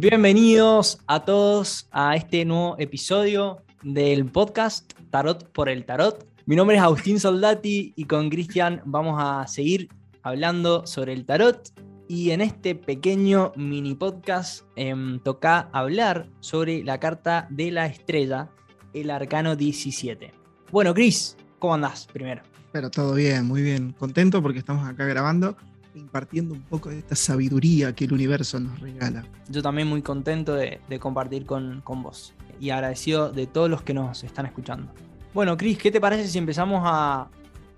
Bienvenidos 0.00 1.00
a 1.08 1.24
todos 1.24 1.88
a 1.90 2.14
este 2.14 2.44
nuevo 2.44 2.76
episodio 2.78 3.64
del 3.82 4.26
podcast 4.26 4.92
Tarot 5.10 5.50
por 5.50 5.68
el 5.68 5.84
Tarot. 5.84 6.24
Mi 6.46 6.54
nombre 6.54 6.76
es 6.76 6.82
Agustín 6.84 7.18
Soldati 7.18 7.94
y 7.96 8.04
con 8.04 8.30
Cristian 8.30 8.80
vamos 8.84 9.16
a 9.20 9.44
seguir 9.48 9.88
hablando 10.22 10.86
sobre 10.86 11.14
el 11.14 11.26
tarot. 11.26 11.72
Y 12.06 12.30
en 12.30 12.42
este 12.42 12.76
pequeño 12.76 13.52
mini 13.56 13.96
podcast 13.96 14.66
em, 14.76 15.18
toca 15.18 15.68
hablar 15.72 16.28
sobre 16.38 16.84
la 16.84 17.00
carta 17.00 17.48
de 17.50 17.72
la 17.72 17.86
estrella, 17.86 18.50
el 18.94 19.10
arcano 19.10 19.56
17. 19.56 20.32
Bueno, 20.70 20.94
Chris, 20.94 21.36
¿cómo 21.58 21.74
andás 21.74 22.06
primero? 22.06 22.42
Pero 22.70 22.88
todo 22.88 23.14
bien, 23.14 23.46
muy 23.46 23.62
bien. 23.62 23.96
Contento 23.98 24.40
porque 24.42 24.60
estamos 24.60 24.88
acá 24.88 25.06
grabando 25.06 25.56
impartiendo 25.98 26.54
un 26.54 26.62
poco 26.62 26.90
de 26.90 26.98
esta 26.98 27.14
sabiduría 27.14 27.94
que 27.94 28.04
el 28.04 28.12
universo 28.12 28.58
nos 28.60 28.78
regala. 28.80 29.24
Yo 29.48 29.62
también 29.62 29.88
muy 29.88 30.02
contento 30.02 30.54
de, 30.54 30.80
compartir 31.00 31.46
con, 31.46 31.82
vos 31.84 32.34
y 32.60 32.70
agradecido 32.70 33.30
de 33.30 33.46
todos 33.46 33.68
los 33.70 33.82
que 33.82 33.94
nos 33.94 34.24
están 34.24 34.46
escuchando. 34.46 34.92
Bueno, 35.34 35.56
Cris, 35.56 35.78
¿qué 35.78 35.90
te 35.90 36.00
parece 36.00 36.28
si 36.28 36.38
empezamos 36.38 36.82
a, 36.84 37.28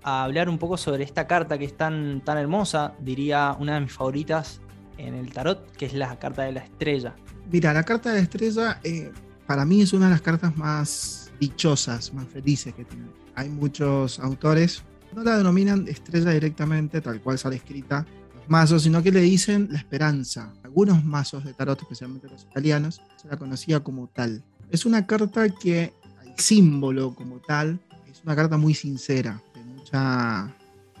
hablar 0.03 0.49
un 0.49 0.57
poco 0.57 0.77
sobre 0.77 1.03
esta 1.03 1.27
carta 1.27 1.57
que 1.57 1.65
es 1.65 1.77
tan, 1.77 2.21
tan 2.21 2.37
hermosa? 2.37 2.93
Diría 2.99 3.55
una 3.59 3.75
de 3.75 3.81
mis 3.81 3.93
favoritas 3.93 4.61
en 4.97 5.13
el 5.13 5.31
tarot, 5.31 5.71
que 5.73 5.85
es 5.85 5.93
la 5.93 6.17
carta 6.17 6.43
de 6.43 6.53
la 6.53 6.61
estrella. 6.61 7.15
Mira, 7.51 7.73
la 7.73 7.83
carta 7.83 8.09
de 8.09 8.15
la 8.15 8.21
estrella 8.21 8.79
eh, 8.83 9.11
para 9.45 9.65
mí 9.65 9.81
es 9.81 9.93
una 9.93 10.05
de 10.05 10.11
las 10.11 10.21
cartas 10.21 10.55
más 10.55 11.31
dichosas, 11.39 12.13
más 12.13 12.27
felices 12.27 12.73
que 12.73 12.85
tiene. 12.85 13.07
Hay 13.35 13.49
muchos 13.49 14.19
autores 14.19 14.83
no 15.15 15.23
la 15.23 15.37
denominan 15.37 15.87
estrella 15.87 16.31
directamente, 16.31 17.01
tal 17.01 17.21
cual 17.21 17.37
sale 17.37 17.57
escrita 17.57 18.05
los 18.35 18.49
mazos, 18.49 18.83
sino 18.83 19.03
que 19.03 19.11
le 19.11 19.21
dicen 19.21 19.67
la 19.71 19.77
esperanza. 19.77 20.53
Algunos 20.63 21.03
mazos 21.03 21.43
de 21.43 21.53
tarot, 21.53 21.81
especialmente 21.81 22.29
los 22.29 22.43
italianos, 22.43 23.01
se 23.21 23.27
la 23.27 23.37
conocía 23.37 23.81
como 23.81 24.07
tal. 24.07 24.43
Es 24.69 24.85
una 24.85 25.05
carta 25.05 25.49
que, 25.49 25.93
el 26.23 26.33
símbolo 26.37 27.13
como 27.13 27.39
tal, 27.39 27.79
es 28.09 28.21
una 28.23 28.35
carta 28.35 28.57
muy 28.57 28.73
sincera, 28.73 29.41
de, 29.53 29.63
mucha, 29.63 30.53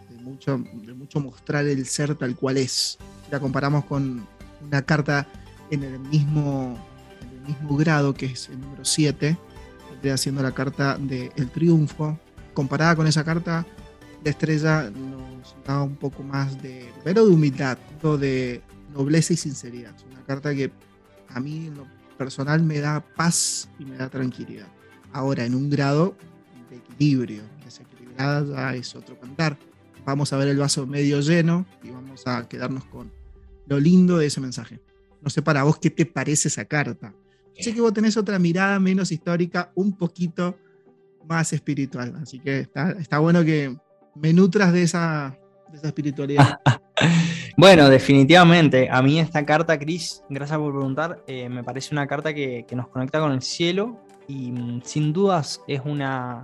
de, 0.09 0.23
mucho, 0.23 0.57
de 0.57 0.93
mucho 0.93 1.19
mostrar 1.19 1.65
el 1.65 1.85
ser 1.85 2.15
tal 2.15 2.35
cual 2.35 2.57
es. 2.57 2.97
Si 3.25 3.31
la 3.31 3.39
comparamos 3.39 3.85
con 3.85 4.27
una 4.61 4.81
carta 4.81 5.27
en 5.69 5.83
el 5.83 5.99
mismo, 5.99 6.77
el 7.21 7.47
mismo 7.47 7.77
grado, 7.77 8.13
que 8.13 8.27
es 8.27 8.49
el 8.49 8.59
número 8.59 8.83
7, 8.83 9.37
vendría 9.89 10.17
siendo 10.17 10.43
la 10.43 10.51
carta 10.51 10.97
del 10.97 11.49
triunfo. 11.51 12.19
Comparada 12.53 12.97
con 12.97 13.07
esa 13.07 13.23
carta, 13.23 13.65
la 14.23 14.29
estrella 14.29 14.89
nos 14.89 15.55
da 15.65 15.83
un 15.83 15.95
poco 15.95 16.23
más 16.23 16.61
de, 16.61 16.91
pero 17.03 17.25
de 17.25 17.33
humildad, 17.33 17.77
de 18.19 18.61
nobleza 18.93 19.33
y 19.33 19.37
sinceridad. 19.37 19.95
Es 19.95 20.03
una 20.03 20.23
carta 20.23 20.53
que 20.53 20.71
a 21.29 21.39
mí 21.39 21.67
en 21.67 21.77
lo 21.77 21.87
personal 22.17 22.61
me 22.61 22.79
da 22.79 23.03
paz 23.15 23.69
y 23.79 23.85
me 23.85 23.97
da 23.97 24.09
tranquilidad. 24.09 24.67
Ahora, 25.13 25.45
en 25.45 25.55
un 25.55 25.69
grado 25.69 26.15
de 26.69 26.77
equilibrio, 26.77 27.43
desequilibrada 27.65 28.45
ya 28.45 28.75
es 28.75 28.95
otro 28.95 29.19
cantar. 29.19 29.57
Vamos 30.05 30.31
a 30.33 30.37
ver 30.37 30.47
el 30.47 30.57
vaso 30.57 30.85
medio 30.85 31.19
lleno 31.21 31.65
y 31.83 31.89
vamos 31.89 32.25
a 32.27 32.47
quedarnos 32.47 32.85
con 32.85 33.11
lo 33.67 33.79
lindo 33.79 34.17
de 34.17 34.27
ese 34.27 34.41
mensaje. 34.41 34.79
No 35.21 35.29
sé 35.29 35.41
para 35.41 35.63
vos 35.63 35.77
qué 35.79 35.89
te 35.89 36.05
parece 36.05 36.47
esa 36.47 36.65
carta. 36.65 37.13
Sé 37.59 37.73
que 37.73 37.81
vos 37.81 37.93
tenés 37.93 38.17
otra 38.17 38.39
mirada 38.39 38.79
menos 38.79 39.11
histórica, 39.11 39.71
un 39.75 39.95
poquito 39.95 40.57
más 41.27 41.53
espiritual. 41.53 42.15
Así 42.21 42.39
que 42.39 42.59
está, 42.59 42.91
está 42.91 43.19
bueno 43.19 43.43
que, 43.43 43.77
me 44.15 44.33
nutras 44.33 44.73
de 44.73 44.83
esa, 44.83 45.37
espiritualidad. 45.83 46.59
bueno, 47.57 47.89
definitivamente. 47.89 48.89
A 48.91 49.01
mí 49.01 49.19
esta 49.19 49.45
carta, 49.45 49.77
Cris, 49.79 50.23
gracias 50.29 50.57
por 50.57 50.73
preguntar, 50.73 51.23
eh, 51.27 51.49
me 51.49 51.63
parece 51.63 51.93
una 51.93 52.07
carta 52.07 52.33
que, 52.33 52.65
nos 52.71 52.87
conecta 52.87 53.19
con 53.19 53.31
el 53.31 53.41
cielo 53.41 53.99
y 54.27 54.51
mm, 54.51 54.81
sin 54.83 55.13
dudas 55.13 55.61
es 55.67 55.81
una... 55.85 56.41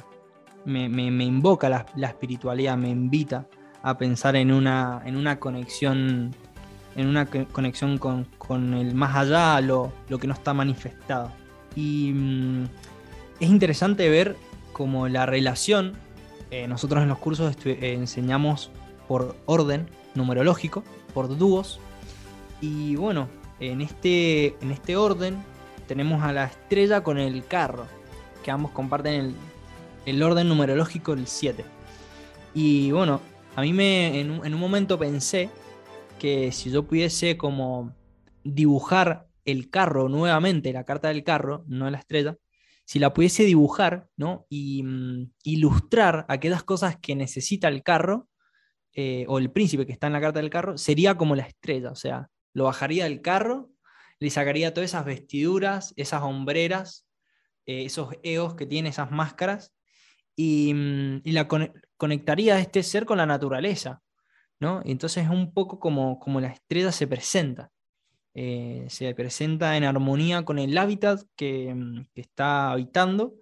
Me, 0.65 0.83
invoca 1.23 1.69
la, 1.69 1.85
espiritualidad, 2.07 2.75
me 2.75 2.89
invita 2.89 3.47
a 3.83 3.97
pensar 3.97 4.35
en 4.35 4.51
una, 4.51 5.01
en 5.05 5.15
una 5.15 5.39
conexión 5.39 6.35
en 6.97 7.07
una 7.07 7.27
conexión 7.27 7.99
con, 7.99 8.73
el 8.73 8.95
más 8.95 9.15
allá, 9.15 9.61
lo, 9.61 9.93
lo, 10.09 10.17
que 10.17 10.27
no 10.27 10.33
está 10.33 10.53
manifestado. 10.53 11.31
Y 11.75 12.11
mm, 12.11 12.63
es 13.39 13.49
interesante 13.49 14.09
ver 14.09 14.35
como 14.73 15.07
la 15.07 15.25
relación 15.25 15.93
eh, 16.51 16.67
nosotros 16.67 17.03
en 17.03 17.09
los 17.09 17.17
cursos 17.17 17.55
eh, 17.65 17.93
enseñamos 17.93 18.71
por 19.07 19.35
orden 19.45 19.89
numerológico, 20.15 20.83
por 21.13 21.37
dúos. 21.37 21.79
Y 22.61 22.95
bueno, 22.95 23.27
en 23.59 23.81
este, 23.81 24.55
en 24.61 24.71
este 24.71 24.95
orden 24.95 25.37
tenemos 25.87 26.23
a 26.23 26.33
la 26.33 26.45
estrella 26.45 27.03
con 27.03 27.17
el 27.17 27.45
carro, 27.45 27.85
que 28.43 28.51
ambos 28.51 28.71
comparten 28.71 29.35
el, 30.05 30.23
orden 30.23 30.47
numerológico 30.47 31.15
del 31.15 31.27
7. 31.27 31.65
Y 32.53 32.91
bueno, 32.91 33.21
a 33.55 33.61
mí 33.61 33.73
me, 33.73 34.19
en, 34.19 34.45
en 34.45 34.53
un 34.53 34.59
momento 34.59 34.97
pensé 34.97 35.49
que 36.19 36.51
si 36.51 36.71
yo 36.71 36.83
pudiese 36.83 37.37
como 37.37 37.93
dibujar 38.43 39.27
el 39.45 39.69
carro 39.69 40.09
nuevamente, 40.09 40.73
la 40.73 40.83
carta 40.83 41.09
del 41.09 41.23
carro, 41.23 41.63
no 41.67 41.89
la 41.89 41.99
estrella, 41.99 42.37
si 42.87 42.99
la 42.99 43.13
pudiese 43.13 43.43
dibujar, 43.43 44.07
¿no? 44.15 44.47
Y 44.49 44.81
mm, 44.81 45.33
ilustrar 45.43 46.25
aquellas 46.29 46.63
cosas 46.63 46.95
que 46.97 47.17
necesita 47.17 47.67
el 47.67 47.83
carro, 47.83 48.29
eh, 48.93 49.25
o 49.27 49.39
el 49.39 49.51
príncipe 49.51 49.85
que 49.85 49.91
está 49.91 50.07
en 50.07 50.13
la 50.13 50.21
carta 50.21 50.39
del 50.39 50.49
carro, 50.49 50.77
sería 50.77 51.17
como 51.17 51.35
la 51.35 51.43
estrella, 51.43 51.91
o 51.91 51.95
sea, 51.95 52.29
lo 52.53 52.63
bajaría 52.63 53.03
del 53.03 53.21
carro, 53.21 53.69
le 54.19 54.29
sacaría 54.29 54.73
todas 54.73 54.91
esas 54.91 55.03
vestiduras, 55.03 55.93
esas 55.97 56.21
hombreras, 56.23 57.05
eh, 57.65 57.83
esos 57.83 58.15
eos 58.23 58.55
que 58.55 58.65
tiene, 58.65 58.87
esas 58.87 59.11
máscaras, 59.11 59.75
y, 60.37 60.73
mm, 60.73 61.23
la 61.25 61.49
conectaría 61.97 62.55
a 62.55 62.61
este 62.61 62.83
ser 62.83 63.05
con 63.05 63.17
la 63.17 63.25
naturaleza, 63.25 64.01
¿no? 64.61 64.81
entonces 64.85 65.25
es 65.25 65.29
un 65.29 65.53
poco 65.53 65.77
como, 65.79 66.19
como 66.19 66.39
la 66.39 66.47
estrella 66.47 66.93
se 66.93 67.05
presenta. 67.05 67.69
Eh, 68.39 68.85
se 68.87 69.15
presenta 69.15 69.77
en 69.77 69.83
armonía 69.83 70.45
con 70.45 70.59
el 70.59 70.77
hábitat 70.77 71.21
mm, 71.21 71.25
que, 71.35 72.05
está 72.13 72.69
habitando 72.69 73.33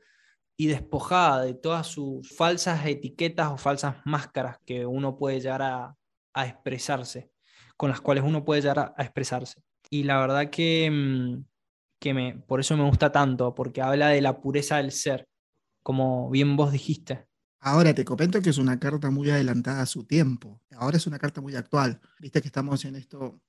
y 0.55 0.67
despojada 0.67 1.43
de 1.43 1.53
todas 1.53 1.85
sus 1.85 2.29
falsas 2.33 2.85
etiquetas 2.85 3.51
o 3.51 3.57
falsas 3.57 3.97
máscaras 4.05 4.57
que 4.65 4.85
uno 4.85 5.17
puede 5.17 5.41
llegar 5.41 5.61
a, 5.63 5.97
expresarse, 6.45 7.29
con 7.75 7.89
las 7.89 7.99
cuales 7.99 8.23
uno 8.23 8.45
puede 8.45 8.61
llegar 8.61 8.93
a, 8.95 9.03
expresarse. 9.03 9.61
Y 9.89 10.03
la 10.03 10.17
verdad 10.17 10.49
que, 10.49 10.89
mm, 10.89 11.43
que 11.99 12.13
me, 12.13 12.37
por 12.47 12.61
eso 12.61 12.77
me 12.77 12.85
gusta 12.85 13.11
tanto, 13.11 13.53
porque 13.53 13.81
habla 13.81 14.07
de 14.07 14.21
la 14.21 14.39
pureza 14.39 14.77
del 14.77 14.93
ser, 14.93 15.27
como 15.83 16.29
bien 16.29 16.55
vos 16.55 16.71
dijiste. 16.71 17.27
Ahora 17.59 17.93
te 17.93 18.05
comento 18.05 18.41
que 18.41 18.51
es 18.51 18.57
una 18.57 18.79
carta 18.79 19.11
muy 19.11 19.29
adelantada 19.29 19.81
a 19.81 19.85
su 19.87 20.05
tiempo. 20.05 20.61
Ahora 20.71 20.95
es 20.95 21.05
una 21.05 21.19
carta 21.19 21.41
muy 21.41 21.53
actual. 21.55 21.99
Viste 22.21 22.41
que 22.41 22.47
estamos 22.47 22.85
en 22.85 22.95
esto 22.95 23.41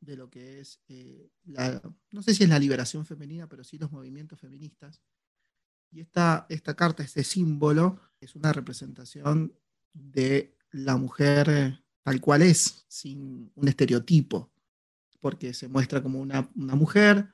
de 0.00 0.16
lo 0.16 0.30
que 0.30 0.60
es, 0.60 0.80
eh, 0.88 1.30
la, 1.44 1.82
no 2.12 2.22
sé 2.22 2.34
si 2.34 2.44
es 2.44 2.48
la 2.48 2.58
liberación 2.58 3.04
femenina, 3.04 3.48
pero 3.48 3.64
sí 3.64 3.78
los 3.78 3.90
movimientos 3.90 4.38
feministas. 4.38 5.02
Y 5.90 6.00
esta, 6.00 6.46
esta 6.48 6.74
carta, 6.74 7.02
este 7.02 7.24
símbolo, 7.24 8.00
es 8.20 8.34
una 8.34 8.52
representación 8.52 9.54
de 9.92 10.56
la 10.70 10.96
mujer 10.96 11.82
tal 12.02 12.20
cual 12.20 12.42
es, 12.42 12.84
sin 12.88 13.50
un 13.54 13.68
estereotipo, 13.68 14.50
porque 15.20 15.52
se 15.54 15.68
muestra 15.68 16.02
como 16.02 16.20
una, 16.20 16.50
una 16.54 16.74
mujer 16.74 17.28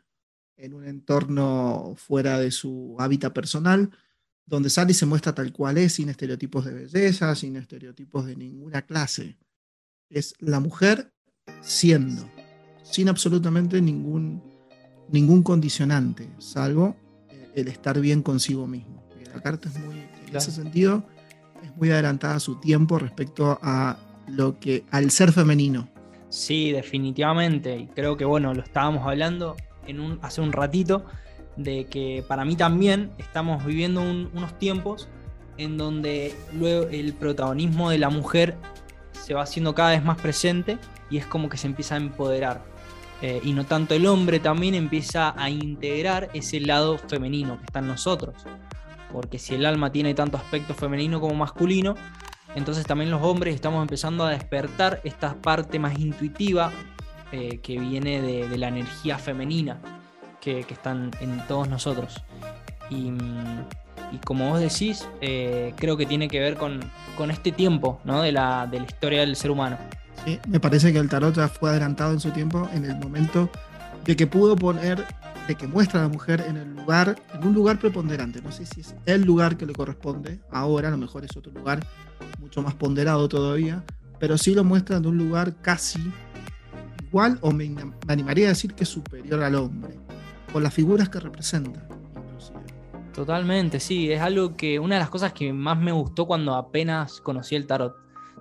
en 0.56 0.75
un 0.75 0.86
entorno 0.86 1.94
fuera 1.96 2.38
de 2.38 2.50
su 2.50 2.96
hábitat 2.98 3.32
personal, 3.32 3.91
donde 4.46 4.70
sale 4.70 4.92
y 4.92 4.94
se 4.94 5.06
muestra 5.06 5.34
tal 5.34 5.52
cual 5.52 5.78
es, 5.78 5.94
sin 5.94 6.08
estereotipos 6.08 6.64
de 6.64 6.75
belleza, 6.75 7.34
sin 7.34 7.56
estereotipos 7.56 8.26
de 8.26 8.36
ninguna 8.36 8.82
clase. 8.82 9.37
Es 10.10 10.34
la 10.38 10.60
mujer 10.60 11.12
siendo 11.62 12.28
sin 12.84 13.08
absolutamente 13.08 13.81
ningún, 13.81 14.40
ningún 15.08 15.42
condicionante, 15.42 16.28
salvo 16.38 16.94
eh, 17.31 17.50
el 17.56 17.69
estar 17.69 17.98
bien 17.98 18.22
consigo 18.22 18.69
mismo. 18.69 19.02
La 19.34 19.40
carta 19.40 19.69
es 19.69 19.78
muy, 19.81 19.96
en 20.28 20.36
ese 20.36 20.52
sentido, 20.52 21.02
es 21.62 21.76
muy 21.76 21.90
adelantada 21.90 22.36
a 22.36 22.40
su 22.40 22.60
tiempo 22.60 22.98
respecto 22.98 23.58
a 23.62 23.96
lo 24.28 24.60
que, 24.60 24.84
al 24.90 25.10
ser 25.10 25.32
femenino. 25.32 25.88
Sí, 26.28 26.70
definitivamente. 26.70 27.76
Y 27.76 27.86
creo 27.86 28.16
que 28.16 28.25
bueno, 28.25 28.54
lo 28.54 28.62
estábamos 28.62 29.06
hablando 29.06 29.56
en 29.86 30.00
un, 30.00 30.19
hace 30.22 30.40
un 30.40 30.52
ratito, 30.52 31.04
de 31.56 31.86
que 31.86 32.25
para 32.26 32.44
mí 32.44 32.56
también 32.56 33.10
estamos 33.19 33.64
viviendo 33.64 34.02
unos 34.02 34.58
tiempos 34.58 35.08
en 35.56 35.76
donde 35.76 36.34
luego 36.52 36.88
el 36.88 37.12
protagonismo 37.12 37.90
de 37.90 37.98
la 37.98 38.10
mujer 38.10 38.56
se 39.25 39.32
va 39.32 39.43
haciendo 39.43 39.75
cada 39.75 39.91
vez 39.91 40.05
más 40.05 40.21
presente 40.21 40.79
y 41.11 41.17
es 41.17 41.26
como 41.26 41.49
que 41.49 41.56
se 41.56 41.67
empieza 41.67 41.94
a 41.94 41.99
empoderar. 41.99 42.62
Eh, 43.23 43.41
y 43.43 43.55
no 43.55 43.65
tanto 43.65 43.94
el 43.94 44.06
hombre 44.06 44.38
también 44.38 44.75
empieza 44.75 45.35
a 45.37 45.49
integrar 45.49 46.29
ese 46.35 46.61
lado 46.61 46.99
femenino 46.99 47.59
que 47.59 47.65
está 47.65 47.79
en 47.79 47.87
nosotros. 47.87 48.35
Porque 49.11 49.38
si 49.38 49.55
el 49.55 49.65
alma 49.65 49.91
tiene 49.91 50.12
tanto 50.12 50.37
aspecto 50.37 50.75
femenino 50.75 51.21
como 51.21 51.35
masculino, 51.35 51.94
entonces 52.55 52.85
también 52.85 53.11
los 53.11 53.23
hombres 53.23 53.55
estamos 53.55 53.81
empezando 53.81 54.25
a 54.25 54.31
despertar 54.31 55.00
esta 55.05 55.35
parte 55.35 55.79
más 55.79 55.99
intuitiva 55.99 56.70
eh, 57.32 57.61
que 57.62 57.79
viene 57.79 58.20
de, 58.20 58.59
la 58.59 58.69
energía 58.69 59.17
femenina. 59.17 59.81
que, 60.41 60.61
están 60.69 61.12
en 61.20 61.47
todos 61.47 61.67
nosotros. 61.67 62.23
Y, 62.91 63.11
como 64.25 64.50
vos 64.50 64.61
decís, 64.61 65.06
eh, 65.20 65.75
creo 65.76 65.96
que 65.96 66.06
tiene 66.06 66.29
que 66.29 66.41
ver 66.41 66.56
con, 66.56 66.81
este 67.31 67.52
tiempo 67.52 68.00
¿no? 68.05 68.23
de, 68.23 68.32
la, 68.32 68.67
de 68.67 68.81
la 68.81 68.87
historia 68.87 69.20
del 69.20 69.37
ser 69.37 69.50
humano. 69.50 69.79
Sí, 70.25 70.38
me 70.49 70.61
parece 70.61 70.93
que 70.93 70.99
el 70.99 71.08
tarot 71.08 71.35
ya 71.35 71.49
fue 71.49 71.70
adelantado 71.70 72.12
en 72.12 72.20
su 72.20 72.31
tiempo 72.31 72.69
en 72.73 72.85
el 72.85 72.96
momento 72.96 73.50
de 74.05 74.17
que 74.17 74.26
pudo 74.26 74.56
poner, 74.56 75.05
de 75.46 75.55
que 75.55 75.67
muestra 75.67 76.00
a 76.00 76.02
la 76.05 76.08
mujer 76.08 76.44
en 76.46 76.56
el 76.56 76.75
lugar, 76.75 77.17
en 77.35 77.46
un 77.46 77.55
lugar 77.55 77.79
preponderante. 77.79 78.41
No 78.43 78.52
sé 78.52 78.67
si 78.67 78.81
es 78.81 78.94
el 79.06 79.23
lugar 79.23 79.56
que 79.56 79.67
le 79.67 79.73
corresponde 79.73 80.41
ahora, 80.50 80.88
a 80.88 80.91
lo 80.91 80.99
mejor 80.99 81.25
es 81.25 81.37
otro 81.37 81.52
lugar 81.52 81.81
mucho 82.41 82.62
más 82.62 82.75
ponderado 82.75 83.29
todavía, 83.29 83.82
pero 84.19 84.38
sí 84.38 84.55
lo 84.55 84.64
muestra 84.64 84.96
en 84.96 85.06
un 85.06 85.19
lugar 85.19 85.55
casi 85.61 86.00
igual, 87.02 87.38
o 87.43 87.52
me, 87.52 87.73
animaría 88.08 88.46
a 88.46 88.49
decir 88.49 88.75
que 88.75 88.85
superior 88.85 89.43
al 89.43 89.55
hombre, 89.55 89.94
con 90.52 90.62
las 90.62 90.75
figuras 90.75 91.08
que 91.08 91.20
representa. 91.20 91.87
Totalmente, 93.14 93.78
sí, 93.78 94.11
es 94.11 94.20
algo 94.20 94.56
que 94.56 94.81
una 94.81 94.96
de 94.96 95.00
las 95.00 95.11
cosas 95.11 95.32
que 95.32 95.52
más 95.52 95.78
me 95.78 95.93
gustó 95.93 96.26
cuando 96.26 96.55
apenas 96.55 97.20
conocí 97.20 97.55
el 97.55 97.66
tarot, 97.66 97.94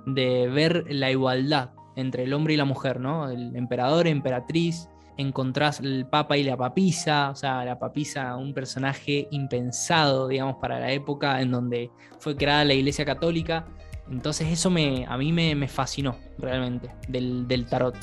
de 0.06 0.50
ver 0.50 0.86
la 0.90 1.12
igualdad 1.12 1.70
entre 1.96 2.24
el 2.24 2.34
hombre 2.34 2.56
y 2.56 2.58
la 2.58 2.66
mujer, 2.66 3.00
¿no? 3.00 3.30
El 3.30 3.56
emperador, 3.56 4.08
emperatriz, 4.08 4.90
encontrás 5.18 5.80
el 5.80 6.08
papa 6.08 6.38
y 6.38 6.44
la 6.44 6.58
papisa, 6.58 7.30
o 7.30 7.36
sea, 7.36 7.64
la 7.64 7.78
papisa, 7.78 8.36
un 8.36 8.54
personaje 8.56 9.28
impensado, 9.30 10.28
digamos, 10.28 10.56
para 10.58 10.80
la 10.80 10.92
época 10.92 11.40
en 11.42 11.52
donde 11.52 11.92
fue 12.20 12.36
creada 12.36 12.66
la 12.66 12.74
Iglesia 12.74 13.06
Católica. 13.06 13.68
Entonces 14.10 14.48
eso 14.50 14.72
me, 14.72 15.06
a 15.08 15.18
mí 15.18 15.32
me, 15.32 15.68
fascinó 15.68 16.18
realmente 16.40 16.90
del, 17.08 17.66
tarot. 17.70 17.96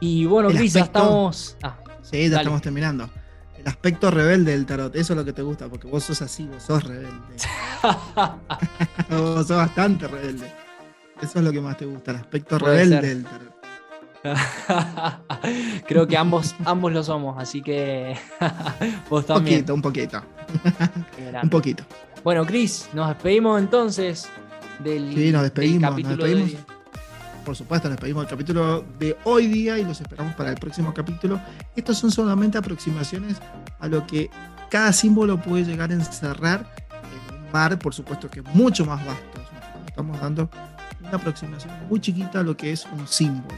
Y 0.00 0.26
bueno, 0.26 0.50
Cris, 0.50 0.74
ya 0.74 0.82
estamos... 0.82 1.56
Ah, 1.62 1.78
sí, 2.02 2.28
ya 2.28 2.38
estamos 2.38 2.62
terminando. 2.62 3.08
El 3.60 3.68
aspecto 3.68 4.10
rebelde 4.10 4.52
del 4.52 4.64
tarot, 4.64 4.96
eso 4.96 5.12
es 5.12 5.16
lo 5.18 5.24
que 5.24 5.34
te 5.34 5.42
gusta, 5.42 5.68
porque 5.68 5.86
vos 5.86 6.02
sos 6.02 6.22
así, 6.22 6.46
vos 6.46 6.62
sos 6.62 6.82
rebelde. 6.82 7.10
vos 9.10 9.46
sos 9.46 9.56
bastante 9.56 10.08
rebelde. 10.08 10.50
Eso 11.20 11.40
es 11.40 11.44
lo 11.44 11.52
que 11.52 11.60
más 11.60 11.76
te 11.76 11.84
gusta, 11.84 12.12
el 12.12 12.16
aspecto 12.16 12.58
rebelde 12.58 13.00
del 13.02 13.24
tarot. 13.24 13.60
Creo 15.86 16.06
que 16.06 16.16
ambos, 16.16 16.54
ambos 16.64 16.90
lo 16.92 17.02
somos, 17.02 17.36
así 17.38 17.60
que 17.60 18.16
vos 19.10 19.26
también. 19.26 19.66
Un 19.70 19.82
poquito, 19.82 20.22
un 20.22 20.22
poquito. 20.22 20.22
un 21.42 21.50
poquito. 21.50 21.84
Bueno, 22.24 22.46
Cris, 22.46 22.88
nos 22.94 23.08
despedimos 23.08 23.60
entonces 23.60 24.26
del, 24.78 25.14
sí, 25.14 25.32
nos 25.32 25.42
despedimos, 25.42 25.90
capítulo 25.90 26.26
Por 27.50 27.56
supuesto, 27.56 27.88
nos 27.88 27.96
despedimos 27.96 28.22
del 28.22 28.30
capítulo 28.30 28.84
de 29.00 29.16
hoy 29.24 29.48
día 29.48 29.76
y 29.76 29.84
los 29.84 30.00
esperamos 30.00 30.34
para 30.34 30.50
el 30.50 30.56
próximo 30.56 30.94
capítulo. 30.94 31.40
Estos 31.74 31.98
son 31.98 32.12
solamente 32.12 32.56
aproximaciones 32.56 33.38
a 33.80 33.88
lo 33.88 34.06
que 34.06 34.30
cada 34.70 34.92
símbolo 34.92 35.36
puede 35.36 35.64
llegar 35.64 35.90
a 35.90 35.94
encerrar 35.94 36.72
en 37.02 37.36
un 37.36 37.50
mar, 37.50 37.76
por 37.76 37.92
supuesto 37.92 38.30
que 38.30 38.40
mucho 38.40 38.86
más 38.86 39.04
vasto. 39.04 39.40
Estamos 39.84 40.20
dando 40.20 40.48
una 41.00 41.10
aproximación 41.10 41.72
muy 41.88 41.98
chiquita 42.00 42.38
a 42.38 42.42
lo 42.44 42.56
que 42.56 42.70
es 42.70 42.86
un 42.96 43.08
símbolo 43.08 43.56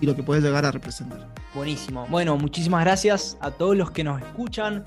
y 0.00 0.06
lo 0.06 0.16
que 0.16 0.24
puede 0.24 0.40
llegar 0.40 0.66
a 0.66 0.72
representar. 0.72 1.28
Buenísimo. 1.54 2.08
Bueno, 2.10 2.36
muchísimas 2.36 2.82
gracias 2.82 3.38
a 3.40 3.52
todos 3.52 3.76
los 3.76 3.92
que 3.92 4.02
nos 4.02 4.20
escuchan. 4.20 4.84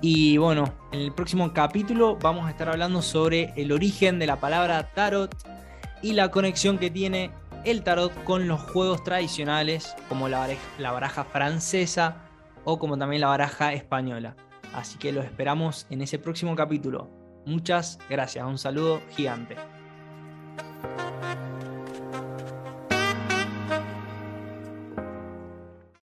Y 0.00 0.36
bueno, 0.36 0.64
en 0.90 0.98
el 0.98 1.12
próximo 1.12 1.52
capítulo 1.52 2.18
vamos 2.20 2.48
a 2.48 2.50
estar 2.50 2.68
hablando 2.68 3.02
sobre 3.02 3.52
el 3.54 3.70
origen 3.70 4.18
de 4.18 4.26
la 4.26 4.40
palabra 4.40 4.92
tarot 4.96 5.32
y 6.04 6.12
la 6.12 6.30
conexión 6.30 6.76
que 6.76 6.90
tiene 6.90 7.30
el 7.64 7.82
tarot 7.82 8.12
con 8.24 8.46
los 8.48 8.60
juegos 8.60 9.02
tradicionales 9.04 9.94
como 10.08 10.28
la 10.28 10.46
baraja, 10.78 11.24
francesa 11.24 12.28
o 12.64 12.78
como 12.78 12.98
también 12.98 13.20
la 13.20 13.28
baraja 13.28 13.72
española. 13.72 14.36
Así 14.74 14.98
que 14.98 15.12
los 15.12 15.24
esperamos 15.24 15.86
en 15.90 16.02
ese 16.02 16.18
próximo 16.18 16.56
capítulo. 16.56 17.08
Muchas 17.46 17.98
gracias, 18.08 18.44
un 18.44 18.58
saludo 18.58 19.00
gigante. 19.10 19.56